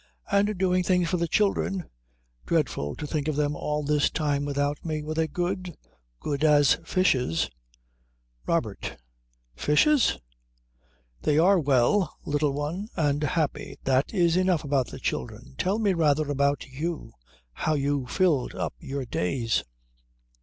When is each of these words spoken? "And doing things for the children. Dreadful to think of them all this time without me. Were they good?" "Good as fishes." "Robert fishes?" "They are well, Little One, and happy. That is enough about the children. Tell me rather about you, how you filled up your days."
"And 0.31 0.57
doing 0.57 0.81
things 0.81 1.09
for 1.09 1.17
the 1.17 1.27
children. 1.27 1.87
Dreadful 2.47 2.95
to 2.95 3.05
think 3.05 3.27
of 3.27 3.35
them 3.35 3.55
all 3.55 3.83
this 3.83 4.09
time 4.09 4.45
without 4.45 4.83
me. 4.83 5.03
Were 5.03 5.13
they 5.13 5.27
good?" 5.27 5.77
"Good 6.19 6.43
as 6.43 6.79
fishes." 6.83 7.51
"Robert 8.47 8.97
fishes?" 9.55 10.17
"They 11.21 11.37
are 11.37 11.59
well, 11.59 12.17
Little 12.25 12.51
One, 12.53 12.87
and 12.95 13.21
happy. 13.21 13.77
That 13.83 14.11
is 14.11 14.35
enough 14.35 14.63
about 14.63 14.87
the 14.87 14.97
children. 14.99 15.53
Tell 15.59 15.77
me 15.77 15.93
rather 15.93 16.31
about 16.31 16.65
you, 16.65 17.13
how 17.53 17.75
you 17.75 18.07
filled 18.07 18.55
up 18.55 18.73
your 18.79 19.05
days." 19.05 19.63